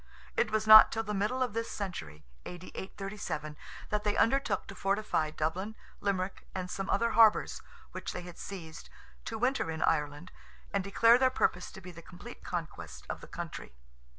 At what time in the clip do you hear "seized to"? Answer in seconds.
8.39-9.37